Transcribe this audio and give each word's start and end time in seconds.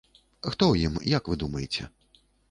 Хто 0.45 0.49
ў 0.51 0.87
ім, 0.87 0.95
як 1.17 1.29
вы 1.33 1.37
думаеце? 1.43 1.83